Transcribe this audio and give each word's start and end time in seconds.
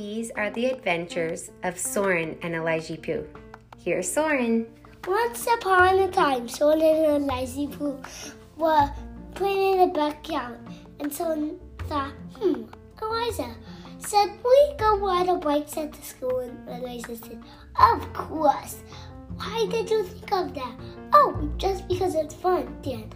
These 0.00 0.30
are 0.30 0.48
the 0.48 0.64
adventures 0.64 1.50
of 1.62 1.78
Soren 1.78 2.38
and 2.40 2.54
Elijahpoo. 2.54 3.26
Here's 3.84 4.10
Soren. 4.10 4.66
Once 5.06 5.46
upon 5.46 5.98
a 5.98 6.10
time, 6.10 6.48
Soren 6.48 6.80
and 6.80 7.24
Elijahpoo 7.24 8.02
were 8.56 8.90
playing 9.34 9.78
in 9.78 9.88
the 9.88 9.94
backyard, 9.94 10.58
and 11.00 11.12
Soren 11.12 11.60
thought, 11.80 12.14
hmm, 12.34 12.62
Eliza 13.02 13.54
said, 13.98 14.30
we 14.42 14.74
go 14.78 14.96
ride 15.00 15.28
a 15.28 15.34
bike 15.34 15.76
at 15.76 15.92
the 15.92 16.02
school, 16.02 16.38
and 16.38 16.82
Eliza 16.82 17.16
said, 17.16 17.42
of 17.78 18.10
course. 18.14 18.82
Why 19.36 19.66
did 19.70 19.90
you 19.90 20.02
think 20.04 20.32
of 20.32 20.54
that? 20.54 20.76
Oh, 21.12 21.46
just 21.58 21.86
because 21.88 22.14
it's 22.14 22.34
fun, 22.34 22.74
Dad. 22.80 23.14